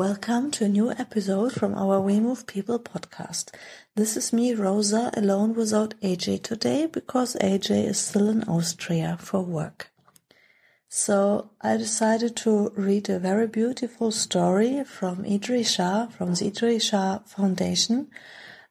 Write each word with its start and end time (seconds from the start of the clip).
Welcome 0.00 0.50
to 0.52 0.64
a 0.64 0.68
new 0.68 0.90
episode 0.92 1.52
from 1.52 1.74
our 1.74 2.00
We 2.00 2.20
Move 2.20 2.46
People 2.46 2.78
podcast. 2.78 3.52
This 3.96 4.16
is 4.16 4.32
me, 4.32 4.54
Rosa, 4.54 5.10
alone 5.14 5.52
without 5.52 5.92
AJ 6.00 6.42
today 6.42 6.86
because 6.86 7.36
AJ 7.36 7.84
is 7.84 7.98
still 7.98 8.30
in 8.30 8.42
Austria 8.44 9.18
for 9.20 9.42
work. 9.42 9.90
So 10.88 11.50
I 11.60 11.76
decided 11.76 12.34
to 12.36 12.72
read 12.74 13.10
a 13.10 13.18
very 13.18 13.46
beautiful 13.46 14.10
story 14.10 14.84
from 14.84 15.26
Idries 15.26 15.74
Shah, 15.74 16.06
from 16.06 16.32
the 16.32 16.46
Idries 16.46 16.82
Shah 16.82 17.18
Foundation, 17.26 18.08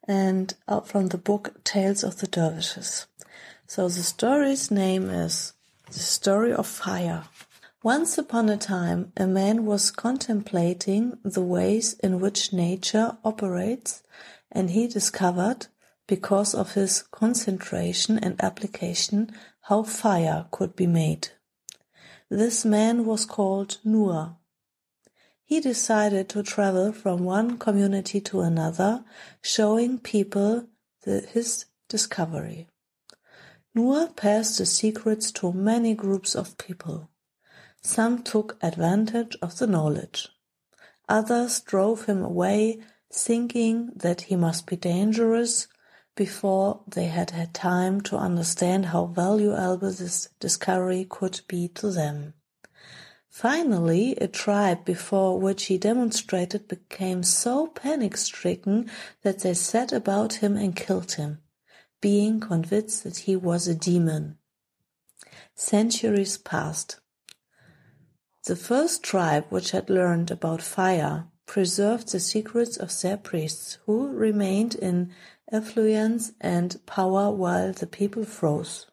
and 0.07 0.55
uh, 0.67 0.80
from 0.80 1.09
the 1.09 1.19
book 1.19 1.63
Tales 1.63 2.03
of 2.03 2.17
the 2.21 2.27
Dervishes. 2.27 3.05
So 3.67 3.88
the 3.88 4.02
story's 4.02 4.71
name 4.71 5.11
is 5.11 5.53
The 5.91 5.99
Story 5.99 6.53
of 6.53 6.66
Fire. 6.66 7.25
Once 7.83 8.17
upon 8.17 8.49
a 8.49 8.57
time, 8.57 9.13
a 9.15 9.25
man 9.25 9.65
was 9.65 9.89
contemplating 9.89 11.17
the 11.23 11.41
ways 11.41 11.93
in 12.03 12.19
which 12.19 12.52
nature 12.52 13.17
operates, 13.23 14.03
and 14.52 14.71
he 14.71 14.85
discovered, 14.85 15.67
because 16.05 16.53
of 16.53 16.73
his 16.73 17.03
concentration 17.03 18.19
and 18.19 18.35
application, 18.44 19.31
how 19.61 19.81
fire 19.81 20.45
could 20.52 20.75
be 20.75 20.88
made. 20.88 21.30
This 22.30 22.66
man 22.66 23.05
was 23.05 23.25
called 23.25 23.77
Nur. 23.85 24.35
He 25.45 25.61
decided 25.61 26.27
to 26.30 26.44
travel 26.44 26.91
from 26.91 27.23
one 27.23 27.57
community 27.57 28.19
to 28.22 28.41
another, 28.41 29.05
showing 29.41 30.00
people 30.00 30.67
the, 31.03 31.22
his 31.22 31.66
discovery. 31.88 32.67
Nur 33.73 34.09
passed 34.09 34.57
the 34.57 34.66
secrets 34.66 35.31
to 35.31 35.53
many 35.53 35.94
groups 35.94 36.35
of 36.35 36.57
people. 36.57 37.09
Some 37.81 38.23
took 38.23 38.58
advantage 38.61 39.38
of 39.41 39.58
the 39.58 39.67
knowledge. 39.67 40.30
Others 41.08 41.61
drove 41.61 42.05
him 42.05 42.23
away, 42.23 42.80
thinking 43.11 43.91
that 43.95 44.22
he 44.22 44.35
must 44.35 44.66
be 44.67 44.75
dangerous, 44.75 45.67
before 46.16 46.81
they 46.85 47.05
had 47.05 47.31
had 47.31 47.53
time 47.53 48.02
to 48.02 48.17
understand 48.17 48.88
how 48.88 49.05
valuable 49.05 49.77
this 49.77 50.27
discovery 50.39 51.05
could 51.09 51.39
be 51.47 51.69
to 51.69 51.89
them. 51.91 52.33
Finally, 53.30 54.16
a 54.17 54.27
tribe 54.27 54.83
before 54.83 55.39
which 55.39 55.67
he 55.67 55.77
demonstrated 55.77 56.67
became 56.67 57.23
so 57.23 57.67
panic 57.67 58.17
stricken 58.17 58.89
that 59.22 59.39
they 59.39 59.53
set 59.53 59.94
about 59.94 60.33
him 60.33 60.57
and 60.57 60.75
killed 60.75 61.13
him, 61.13 61.39
being 62.02 62.39
convinced 62.39 63.03
that 63.05 63.19
he 63.19 63.35
was 63.35 63.67
a 63.67 63.75
demon. 63.75 64.38
Centuries 65.55 66.38
passed. 66.38 67.00
The 68.50 68.55
first 68.55 69.03
tribe 69.03 69.45
which 69.50 69.69
had 69.69 69.92
learned 69.92 70.31
about 70.31 70.64
fire 70.64 71.28
preserved 71.45 72.11
the 72.11 72.19
secrets 72.19 72.78
of 72.78 73.00
their 73.00 73.16
priests, 73.16 73.78
who 73.86 74.08
remained 74.08 74.73
in 74.73 75.11
affluence 75.52 76.31
and 76.41 76.83
power 76.88 77.30
while 77.30 77.73
the 77.73 77.86
people 77.86 78.25
froze. 78.25 78.88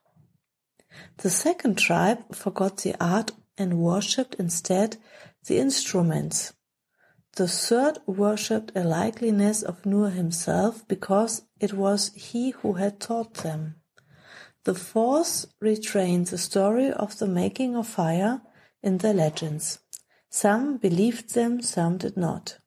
The 1.16 1.30
second 1.30 1.78
tribe 1.78 2.34
forgot 2.34 2.76
the 2.82 2.96
art 3.00 3.30
and 3.56 3.78
worshipped 3.78 4.34
instead 4.34 4.98
the 5.46 5.56
instruments. 5.56 6.52
The 7.36 7.48
third 7.48 7.96
worshipped 8.04 8.72
a 8.76 8.84
likeness 8.84 9.62
of 9.62 9.86
Nur 9.86 10.10
himself 10.10 10.86
because 10.86 11.44
it 11.58 11.72
was 11.72 12.12
he 12.14 12.50
who 12.50 12.74
had 12.74 13.00
taught 13.00 13.32
them. 13.36 13.76
The 14.64 14.74
fourth 14.74 15.46
retrained 15.62 16.28
the 16.28 16.36
story 16.36 16.92
of 16.92 17.18
the 17.18 17.26
making 17.26 17.74
of 17.74 17.86
fire 17.86 18.42
in 18.86 18.98
their 18.98 19.12
legends. 19.12 19.80
Some 20.30 20.76
believed 20.76 21.34
them, 21.34 21.60
some 21.60 21.98
did 21.98 22.16
not. 22.16 22.58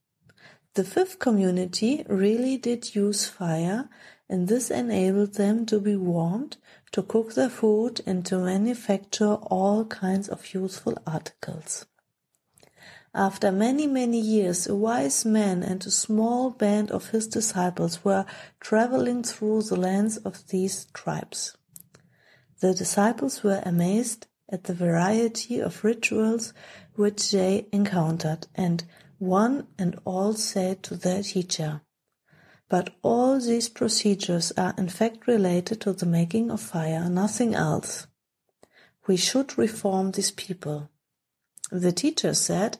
The 0.73 0.83
fifth 0.83 1.17
community 1.17 2.05
really 2.09 2.57
did 2.57 2.93
use 2.93 3.25
fire, 3.27 3.89
and 4.29 4.47
this 4.47 4.69
enabled 4.69 5.35
them 5.35 5.65
to 5.67 5.79
be 5.79 5.95
warmed, 5.95 6.57
to 6.91 7.01
cook 7.03 7.33
their 7.33 7.49
food, 7.49 8.01
and 8.05 8.25
to 8.25 8.37
manufacture 8.37 9.35
all 9.35 9.85
kinds 9.85 10.27
of 10.27 10.53
useful 10.53 10.95
articles. 11.07 11.85
After 13.15 13.51
many, 13.51 13.87
many 13.87 14.19
years, 14.19 14.67
a 14.67 14.75
wise 14.75 15.25
man 15.25 15.63
and 15.63 15.83
a 15.85 15.91
small 15.91 16.51
band 16.51 16.91
of 16.91 17.09
his 17.09 17.27
disciples 17.27 18.03
were 18.05 18.25
traveling 18.59 19.23
through 19.23 19.63
the 19.63 19.75
lands 19.77 20.17
of 20.17 20.47
these 20.49 20.85
tribes. 20.93 21.57
The 22.59 22.73
disciples 22.73 23.41
were 23.41 23.63
amazed 23.65 24.27
at 24.49 24.65
the 24.65 24.73
variety 24.73 25.59
of 25.59 25.83
rituals 25.83 26.53
which 26.95 27.31
they 27.31 27.67
encountered, 27.71 28.47
and 28.55 28.83
one 29.19 29.67
and 29.77 29.99
all 30.05 30.33
said 30.33 30.81
to 30.83 30.95
their 30.95 31.23
teacher, 31.23 31.81
But 32.67 32.95
all 33.01 33.39
these 33.39 33.69
procedures 33.69 34.51
are 34.57 34.73
in 34.77 34.89
fact 34.89 35.27
related 35.27 35.81
to 35.81 35.93
the 35.93 36.05
making 36.05 36.51
of 36.51 36.61
fire, 36.61 37.09
nothing 37.09 37.53
else. 37.53 38.07
We 39.07 39.17
should 39.17 39.57
reform 39.57 40.11
these 40.11 40.31
people. 40.31 40.89
The 41.71 41.91
teacher 41.91 42.33
said, 42.33 42.77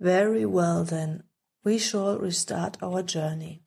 Very 0.00 0.44
well 0.44 0.84
then, 0.84 1.22
we 1.64 1.78
shall 1.78 2.18
restart 2.18 2.76
our 2.82 3.02
journey. 3.02 3.62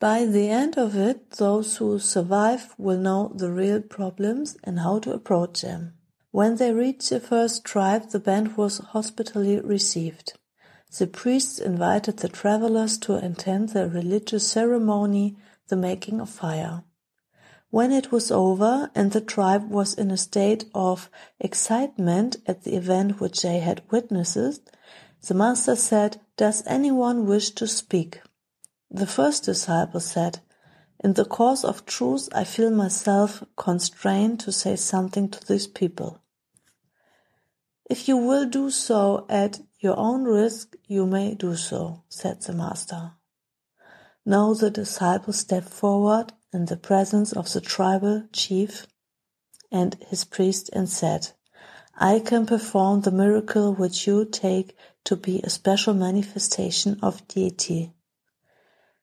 By 0.00 0.26
the 0.26 0.48
end 0.48 0.76
of 0.76 0.96
it, 0.96 1.30
those 1.32 1.76
who 1.76 1.98
survive 1.98 2.74
will 2.76 2.98
know 2.98 3.32
the 3.34 3.50
real 3.50 3.80
problems 3.80 4.56
and 4.64 4.80
how 4.80 4.98
to 5.00 5.12
approach 5.12 5.62
them. 5.62 5.94
When 6.34 6.56
they 6.56 6.72
reached 6.72 7.10
the 7.10 7.20
first 7.20 7.64
tribe, 7.64 8.10
the 8.10 8.18
band 8.18 8.56
was 8.56 8.78
hospitably 8.78 9.60
received. 9.60 10.32
The 10.98 11.06
priests 11.06 11.60
invited 11.60 12.16
the 12.16 12.28
travelers 12.28 12.98
to 13.06 13.24
attend 13.24 13.68
the 13.68 13.88
religious 13.88 14.44
ceremony, 14.44 15.36
the 15.68 15.76
making 15.76 16.20
of 16.20 16.28
fire. 16.28 16.82
When 17.70 17.92
it 17.92 18.10
was 18.10 18.32
over 18.32 18.90
and 18.96 19.12
the 19.12 19.20
tribe 19.20 19.70
was 19.70 19.94
in 19.94 20.10
a 20.10 20.16
state 20.16 20.64
of 20.74 21.08
excitement 21.38 22.38
at 22.48 22.64
the 22.64 22.74
event 22.74 23.20
which 23.20 23.42
they 23.42 23.60
had 23.60 23.88
witnessed, 23.92 24.72
the 25.28 25.34
master 25.34 25.76
said, 25.76 26.20
Does 26.36 26.64
anyone 26.66 27.26
wish 27.26 27.50
to 27.50 27.68
speak? 27.68 28.20
The 28.90 29.06
first 29.06 29.44
disciple 29.44 30.00
said, 30.00 30.40
In 30.98 31.12
the 31.12 31.26
course 31.26 31.62
of 31.62 31.86
truth, 31.86 32.28
I 32.34 32.42
feel 32.42 32.72
myself 32.72 33.44
constrained 33.54 34.40
to 34.40 34.50
say 34.50 34.74
something 34.74 35.28
to 35.28 35.46
these 35.46 35.68
people. 35.68 36.18
If 37.90 38.08
you 38.08 38.16
will 38.16 38.46
do 38.46 38.70
so 38.70 39.26
at 39.28 39.60
your 39.78 39.98
own 39.98 40.24
risk, 40.24 40.74
you 40.86 41.06
may 41.06 41.34
do 41.34 41.54
so, 41.54 42.02
said 42.08 42.40
the 42.40 42.54
master. 42.54 43.12
Now 44.24 44.54
the 44.54 44.70
disciple 44.70 45.34
stepped 45.34 45.68
forward 45.68 46.32
in 46.52 46.64
the 46.64 46.78
presence 46.78 47.32
of 47.32 47.52
the 47.52 47.60
tribal 47.60 48.24
chief 48.32 48.86
and 49.70 49.96
his 50.08 50.24
priest 50.24 50.70
and 50.72 50.88
said, 50.88 51.32
I 51.96 52.20
can 52.20 52.46
perform 52.46 53.02
the 53.02 53.10
miracle 53.10 53.74
which 53.74 54.06
you 54.06 54.24
take 54.24 54.76
to 55.04 55.14
be 55.14 55.40
a 55.40 55.50
special 55.50 55.92
manifestation 55.92 56.98
of 57.02 57.28
deity. 57.28 57.92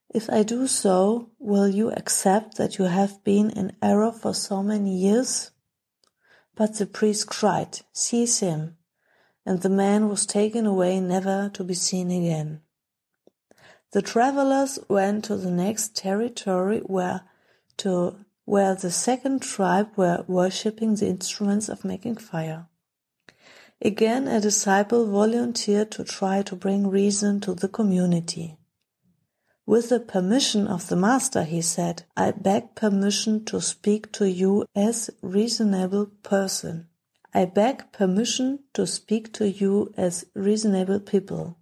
If 0.09 0.29
I 0.29 0.43
do 0.43 0.67
so, 0.67 1.29
will 1.37 1.67
you 1.67 1.91
accept 1.91 2.57
that 2.57 2.77
you 2.77 2.85
have 2.85 3.23
been 3.23 3.51
in 3.51 3.77
error 3.81 4.11
for 4.11 4.33
so 4.33 4.63
many 4.63 4.97
years? 4.97 5.51
But 6.55 6.77
the 6.77 6.85
priest 6.85 7.27
cried, 7.27 7.79
Seize 7.93 8.39
him! 8.39 8.77
And 9.45 9.61
the 9.61 9.69
man 9.69 10.07
was 10.09 10.25
taken 10.25 10.65
away 10.65 10.99
never 10.99 11.49
to 11.53 11.63
be 11.63 11.73
seen 11.73 12.11
again. 12.11 12.61
The 13.91 14.01
travelers 14.01 14.79
went 14.87 15.25
to 15.25 15.35
the 15.35 15.51
next 15.51 15.95
territory 15.95 16.79
where 16.79 17.21
to 17.77 18.15
where 18.45 18.75
the 18.75 18.91
second 18.91 19.41
tribe 19.41 19.89
were 19.95 20.23
worshipping 20.27 20.95
the 20.95 21.07
instruments 21.07 21.69
of 21.69 21.85
making 21.85 22.17
fire. 22.17 22.67
Again 23.81 24.27
a 24.27 24.39
disciple 24.39 25.07
volunteered 25.07 25.91
to 25.91 26.03
try 26.03 26.41
to 26.43 26.55
bring 26.55 26.87
reason 26.87 27.39
to 27.41 27.53
the 27.53 27.67
community. 27.67 28.57
With 29.65 29.89
the 29.89 29.99
permission 29.99 30.67
of 30.67 30.87
the 30.87 30.95
master, 30.95 31.43
he 31.43 31.61
said, 31.61 32.03
I 32.15 32.31
beg 32.31 32.75
permission 32.75 33.45
to 33.45 33.61
speak 33.61 34.11
to 34.13 34.29
you 34.29 34.65
as 34.75 35.09
reasonable 35.21 36.07
person. 36.23 36.87
I 37.33 37.45
beg 37.45 37.91
permission 37.93 38.59
to 38.73 38.85
speak 38.85 39.31
to 39.33 39.49
you 39.49 39.93
as 39.95 40.25
reasonable 40.35 40.99
people. 40.99 41.57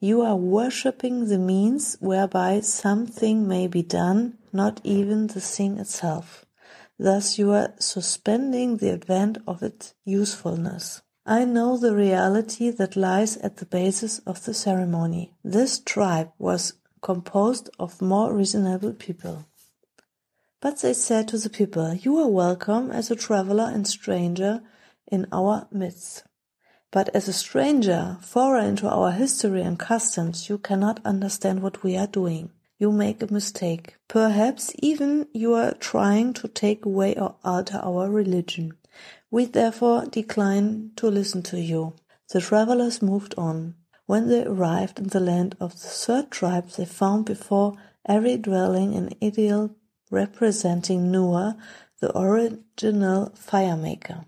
You 0.00 0.20
are 0.20 0.36
worshipping 0.36 1.28
the 1.28 1.38
means 1.38 1.96
whereby 2.00 2.60
something 2.60 3.48
may 3.48 3.66
be 3.66 3.82
done, 3.82 4.36
not 4.52 4.80
even 4.84 5.28
the 5.28 5.40
thing 5.40 5.78
itself. 5.78 6.44
Thus 6.98 7.38
you 7.38 7.52
are 7.52 7.72
suspending 7.78 8.76
the 8.76 8.90
advent 8.90 9.38
of 9.46 9.62
its 9.62 9.94
usefulness. 10.04 11.02
I 11.24 11.44
know 11.44 11.78
the 11.78 11.96
reality 11.96 12.70
that 12.70 12.94
lies 12.94 13.36
at 13.38 13.56
the 13.56 13.66
basis 13.66 14.18
of 14.20 14.44
the 14.44 14.54
ceremony. 14.54 15.34
This 15.42 15.78
tribe 15.80 16.30
was 16.38 16.74
composed 17.00 17.70
of 17.78 18.02
more 18.02 18.34
reasonable 18.34 18.92
people. 18.92 19.46
But 20.66 20.80
they 20.80 20.94
said 20.94 21.28
to 21.28 21.38
the 21.38 21.48
people, 21.48 21.94
You 21.94 22.18
are 22.18 22.26
welcome 22.26 22.90
as 22.90 23.08
a 23.08 23.14
traveler 23.14 23.70
and 23.72 23.86
stranger 23.86 24.62
in 25.06 25.28
our 25.30 25.68
midst. 25.70 26.24
But 26.90 27.08
as 27.14 27.28
a 27.28 27.32
stranger, 27.32 28.18
foreign 28.20 28.74
to 28.78 28.88
our 28.88 29.12
history 29.12 29.62
and 29.62 29.78
customs, 29.78 30.48
you 30.48 30.58
cannot 30.58 30.98
understand 31.04 31.62
what 31.62 31.84
we 31.84 31.96
are 31.96 32.08
doing. 32.08 32.50
You 32.80 32.90
make 32.90 33.22
a 33.22 33.32
mistake. 33.32 33.94
Perhaps 34.08 34.72
even 34.80 35.28
you 35.32 35.54
are 35.54 35.72
trying 35.74 36.32
to 36.32 36.48
take 36.48 36.84
away 36.84 37.14
or 37.14 37.36
alter 37.44 37.78
our 37.80 38.10
religion. 38.10 38.72
We 39.30 39.44
therefore 39.44 40.06
decline 40.06 40.90
to 40.96 41.06
listen 41.06 41.44
to 41.44 41.60
you. 41.60 41.94
The 42.32 42.40
travelers 42.40 43.00
moved 43.00 43.36
on. 43.38 43.76
When 44.06 44.26
they 44.26 44.44
arrived 44.44 44.98
in 44.98 45.10
the 45.10 45.20
land 45.20 45.56
of 45.60 45.74
the 45.74 45.86
third 45.86 46.32
tribe, 46.32 46.70
they 46.70 46.86
found 46.86 47.24
before 47.24 47.76
every 48.04 48.36
dwelling 48.36 48.96
an 48.96 49.10
ideal 49.22 49.70
representing 50.10 51.10
Nur, 51.10 51.56
the 52.00 52.16
original 52.18 53.32
fire 53.34 53.76
maker. 53.76 54.24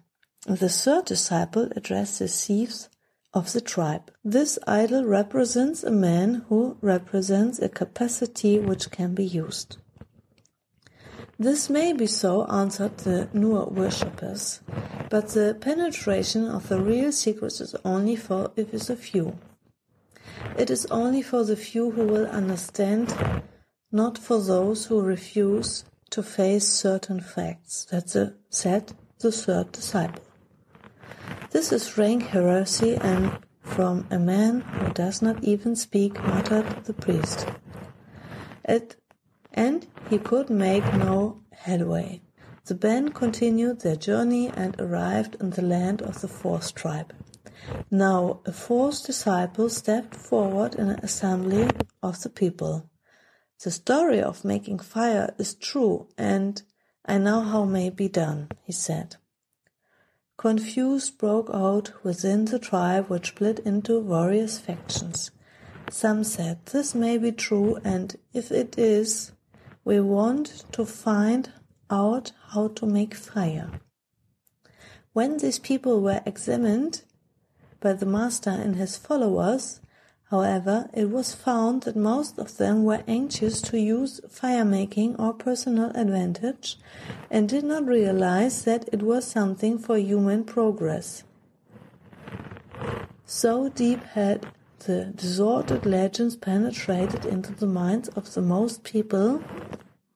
The 0.47 0.69
third 0.69 1.05
disciple 1.05 1.69
addressed 1.77 2.21
the 2.21 2.29
thieves 2.29 2.89
of 3.35 3.53
the 3.53 3.61
tribe. 3.61 4.11
This 4.25 4.59
idol 4.67 5.05
represents 5.05 5.83
a 5.83 5.91
man 5.91 6.47
who 6.49 6.79
represents 6.81 7.59
a 7.59 7.69
capacity 7.69 8.59
which 8.59 8.91
can 8.91 9.15
be 9.15 9.25
used. 9.25 9.77
This 11.39 11.71
may 11.71 11.93
be 11.93 12.07
so, 12.07 12.47
answered 12.47 12.99
the 12.99 13.29
Nur 13.33 13.67
worshippers, 13.67 14.61
but 15.09 15.29
the 15.29 15.57
penetration 15.61 16.49
of 16.49 16.69
the 16.69 16.81
real 16.81 17.13
secret 17.13 17.61
is 17.61 17.77
only 17.85 18.17
for 18.17 18.51
if 18.57 18.75
is 18.75 18.91
a 18.91 18.97
few. 18.97 19.39
It 20.57 20.69
is 20.71 20.87
only 20.87 21.23
for 21.23 21.45
the 21.45 21.57
few 21.57 21.93
who 21.93 22.05
will 22.07 22.27
understand, 22.27 23.15
not 23.91 24.19
for 24.19 24.41
those 24.41 24.87
who 24.87 25.01
refuse 25.01 25.85
to 26.11 26.23
face 26.23 26.67
certain 26.67 27.21
facts. 27.21 27.87
That 27.91 28.09
said 28.51 28.93
the 29.19 29.33
third 29.33 29.73
disciple. 29.73 30.25
This 31.51 31.73
is 31.73 31.97
rank 31.97 32.25
heresy 32.25 32.97
and 32.97 33.39
from 33.63 34.07
a 34.11 34.19
man 34.19 34.61
who 34.61 34.93
does 34.93 35.23
not 35.23 35.45
even 35.45 35.77
speak, 35.77 36.23
muttered 36.25 36.85
the 36.85 36.95
priest. 36.95 37.47
It, 38.65 38.97
and 39.53 39.87
he 40.09 40.19
could 40.19 40.51
make 40.51 40.85
no 40.95 41.43
headway. 41.53 42.23
The 42.65 42.75
band 42.75 43.15
continued 43.15 43.81
their 43.81 43.97
journey 43.97 44.51
and 44.55 44.79
arrived 44.79 45.37
in 45.41 45.51
the 45.51 45.63
land 45.63 46.03
of 46.03 46.21
the 46.21 46.29
fourth 46.29 46.75
tribe. 46.75 47.15
Now 47.91 48.41
a 48.45 48.53
fourth 48.53 49.07
disciple 49.07 49.69
stepped 49.69 50.15
forward 50.15 50.75
in 50.75 50.89
an 50.89 51.01
assembly 51.03 51.69
of 52.03 52.23
the 52.23 52.31
people. 52.31 52.89
The 53.63 53.73
story 53.73 54.23
of 54.23 54.45
making 54.45 54.79
fire 54.79 55.35
is 55.37 55.55
true, 55.55 56.07
and 56.17 56.63
I 57.05 57.19
know 57.19 57.41
how 57.41 57.65
may 57.65 57.91
be 57.91 58.09
done, 58.09 58.51
he 58.63 58.73
said. 58.73 59.17
Confusion 60.37 61.15
broke 61.19 61.51
out 61.53 61.93
within 62.05 62.45
the 62.45 62.61
tribe, 62.61 63.09
which 63.09 63.31
split 63.31 63.59
into 63.61 64.01
various 64.01 64.61
factions. 64.61 65.33
Some 65.91 66.23
said, 66.23 66.65
This 66.67 66.95
may 66.95 67.19
be 67.19 67.33
true, 67.33 67.81
and 67.83 68.17
if 68.33 68.53
it 68.53 68.79
is, 68.79 69.33
we 69.85 70.01
want 70.01 70.65
to 70.73 70.87
find 70.87 71.51
out 71.91 72.31
how 72.51 72.69
to 72.69 72.87
make 72.87 73.15
fire. 73.15 73.81
When 75.13 75.39
these 75.39 75.59
people 75.59 76.01
were 76.01 76.23
examined 76.25 77.03
by 77.81 77.95
the 77.95 78.07
master 78.07 78.51
and 78.51 78.77
his 78.77 78.97
followers, 78.97 79.81
However, 80.31 80.91
it 80.93 81.11
was 81.11 81.35
found 81.35 81.85
that 81.85 81.97
most 81.97 82.39
of 82.39 82.59
them 82.59 82.85
were 82.85 83.03
anxious 83.09 83.63
to 83.63 83.81
use 83.81 84.21
fire 84.29 84.65
making 84.65 85.17
or 85.17 85.33
personal 85.33 85.91
advantage 85.95 86.79
and 87.31 87.49
did 87.49 87.65
not 87.65 87.87
realize 87.87 88.65
that 88.65 88.89
it 88.93 89.03
was 89.03 89.27
something 89.27 89.79
for 89.79 89.97
human 89.97 90.45
progress. 90.45 91.25
So 93.25 93.71
deep 93.71 94.03
had 94.05 94.47
the 94.81 95.07
distorted 95.07 95.87
legends 95.87 96.37
penetrated 96.37 97.25
into 97.25 97.55
the 97.55 97.67
minds 97.67 98.09
of 98.11 98.35
the 98.35 98.43
most 98.43 98.85
people 98.85 99.43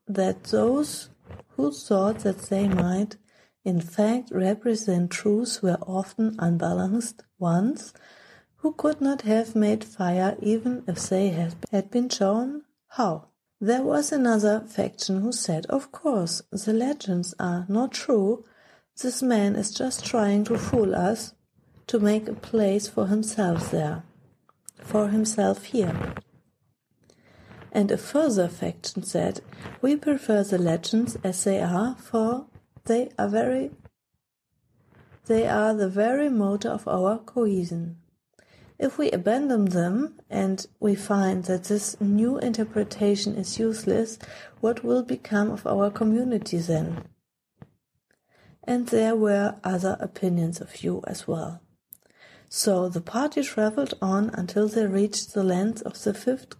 that 0.07 0.45
those 0.45 1.09
who 1.57 1.73
thought 1.73 2.19
that 2.21 2.39
they 2.51 2.69
might 2.69 3.17
in 3.65 3.81
fact 3.81 4.31
represent 4.31 5.11
truths 5.11 5.63
were 5.63 5.79
often 5.87 6.37
unbalanced 6.39 7.23
ones 7.39 7.95
who 8.63 8.73
could 8.73 9.01
not 9.01 9.23
have 9.23 9.57
made 9.57 9.83
fire 9.83 10.37
even 10.41 10.85
if 10.87 11.09
they 11.09 11.29
had 11.73 11.91
been 11.91 12.09
shown 12.09 12.63
how. 12.91 13.27
There 13.61 13.83
was 13.83 14.13
another 14.13 14.61
faction 14.69 15.21
who 15.21 15.33
said, 15.33 15.67
Of 15.67 15.91
course, 15.91 16.43
the 16.51 16.73
legends 16.73 17.35
are 17.41 17.67
not 17.69 17.91
true. 17.93 18.45
This 19.01 19.21
man 19.21 19.57
is 19.57 19.73
just 19.73 20.05
trying 20.05 20.45
to 20.45 20.57
fool 20.57 20.95
us 20.95 21.35
to 21.89 21.99
make 21.99 22.29
a 22.29 22.35
place 22.35 22.87
for 22.89 23.09
himself 23.09 23.73
there, 23.73 24.05
for 24.79 25.09
himself 25.09 25.65
here. 25.65 26.15
And 27.73 27.91
a 27.91 27.99
further 27.99 28.49
faction 28.49 29.03
said, 29.03 29.41
We 29.81 29.97
prefer 29.97 30.45
the 30.45 30.59
legends 30.59 31.17
as 31.25 31.43
they 31.43 31.61
are, 31.61 31.97
for 31.97 32.47
they 32.85 33.11
are 33.19 33.29
very 33.29 33.71
they 35.27 35.47
are 35.47 35.73
the 35.73 35.89
very 35.89 36.29
motor 36.29 36.69
of 36.69 36.87
our 36.89 37.19
cohesion. 37.19 38.02
If 38.83 38.99
we 38.99 39.13
abandon 39.13 39.67
them 39.67 40.19
and 40.29 40.67
we 40.81 40.97
find 40.97 41.45
that 41.45 41.63
this 41.65 42.01
new 42.01 42.39
interpretation 42.39 43.37
is 43.37 43.57
useless, 43.57 44.19
what 44.61 44.83
will 44.83 45.05
become 45.05 45.53
of 45.53 45.65
our 45.69 45.89
community 45.89 46.59
then? 46.59 47.05
And 48.65 48.89
there 48.89 49.15
were 49.15 49.55
other 49.63 49.97
opinions 50.01 50.61
of 50.61 50.83
you 50.83 51.01
as 51.07 51.29
well. 51.29 51.63
So 52.49 52.89
the 52.89 53.01
party 53.01 53.45
traveled 53.45 53.95
on 54.03 54.31
until 54.31 54.67
they 54.67 54.87
reached 54.87 55.33
the 55.33 55.45
lands 55.45 55.83
of 55.83 56.03
the 56.03 56.13
fifth 56.13 56.57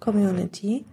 community, 0.00 0.84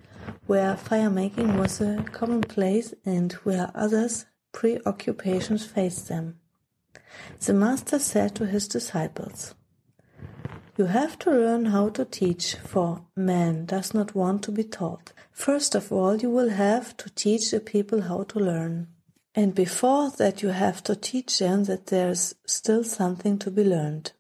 where 0.48 0.78
fire 0.78 1.10
making 1.10 1.58
was 1.58 1.82
a 1.82 2.06
commonplace 2.14 2.94
and 3.04 3.34
where 3.44 3.70
others' 3.76 4.28
preoccupations 4.54 5.66
faced 5.66 6.08
them. 6.08 6.40
The 7.42 7.54
master 7.54 8.00
said 8.00 8.34
to 8.36 8.46
his 8.46 8.70
disciples, 8.70 9.56
you 10.82 10.88
have 10.88 11.20
to 11.20 11.30
learn 11.30 11.66
how 11.66 11.90
to 11.90 12.04
teach, 12.04 12.56
for 12.56 13.06
man 13.16 13.66
does 13.66 13.94
not 13.94 14.16
want 14.16 14.42
to 14.42 14.52
be 14.52 14.64
taught. 14.64 15.14
First 15.32 15.76
of 15.76 15.92
all, 15.92 16.16
you 16.16 16.32
will 16.32 16.50
have 16.50 16.98
to 16.98 17.08
teach 17.12 17.52
the 17.52 17.60
people 17.60 18.02
how 18.02 18.24
to 18.24 18.40
learn. 18.40 18.88
And 19.36 19.54
before 19.54 20.10
that, 20.18 20.42
you 20.42 20.50
have 20.50 20.82
to 20.86 20.96
teach 20.96 21.38
them 21.38 21.66
that 21.66 21.86
there's 21.88 22.34
still 22.48 22.84
something 22.84 23.38
to 23.44 23.52
be 23.52 23.64
learned. 23.64 24.14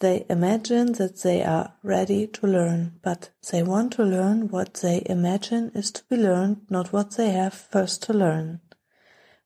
They 0.00 0.26
imagine 0.28 0.92
that 1.00 1.22
they 1.22 1.42
are 1.42 1.72
ready 1.82 2.26
to 2.26 2.46
learn, 2.46 3.00
but 3.02 3.30
they 3.50 3.62
want 3.62 3.94
to 3.94 4.04
learn 4.04 4.48
what 4.48 4.74
they 4.82 5.02
imagine 5.06 5.72
is 5.74 5.90
to 5.92 6.02
be 6.10 6.16
learned, 6.18 6.66
not 6.68 6.92
what 6.92 7.16
they 7.16 7.30
have 7.30 7.54
first 7.54 8.02
to 8.02 8.12
learn. 8.12 8.60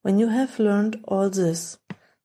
When 0.03 0.19
you 0.19 0.27
have 0.31 0.59
learned 0.59 1.05
all 1.05 1.31
this, 1.31 1.79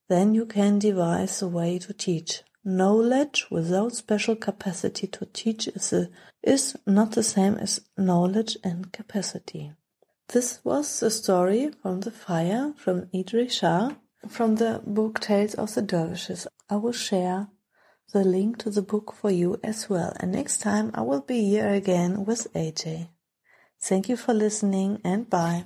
then 0.08 0.34
you 0.34 0.48
can 0.48 0.80
devise 0.80 1.44
a 1.44 1.48
way 1.48 1.78
to 1.78 1.94
teach. 1.94 2.42
Knowledge 2.70 3.48
without 3.50 3.96
special 3.96 4.36
capacity 4.36 5.08
to 5.08 5.26
teach 5.34 5.68
is, 5.70 5.92
a, 5.92 6.08
is 6.44 6.78
not 6.86 7.14
the 7.14 7.24
same 7.24 7.56
as 7.56 7.82
knowledge 7.98 8.58
and 8.64 8.94
capacity. 8.94 9.72
This 10.28 10.60
was 10.64 11.00
the 11.00 11.10
story 11.10 11.72
from 11.82 12.02
the 12.02 12.12
fire 12.12 12.76
from 12.78 13.10
Idries 13.12 13.54
Shah 13.54 13.96
from 14.28 14.58
the 14.58 14.84
book 14.86 15.20
Tales 15.20 15.56
of 15.56 15.74
the 15.74 15.82
Dervishes. 15.82 16.46
I 16.70 16.76
will 16.76 16.92
share 16.92 17.48
the 18.14 18.24
link 18.24 18.60
to 18.60 18.70
the 18.70 18.84
book 18.84 19.16
for 19.20 19.32
you 19.32 19.60
as 19.64 19.90
well. 19.90 20.14
And 20.20 20.32
next 20.32 20.60
time 20.60 20.92
I 20.94 21.02
will 21.02 21.22
be 21.22 21.50
here 21.50 21.70
again 21.70 22.24
with 22.24 22.54
AJ. 22.54 23.10
Thank 23.82 24.10
you 24.10 24.16
for 24.16 24.36
listening 24.36 25.02
and 25.04 25.28
bye. 25.28 25.64